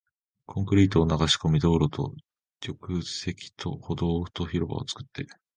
[0.47, 2.15] コンクリートを流し込み、道路と
[2.67, 5.27] 縁石と歩道と広場を作って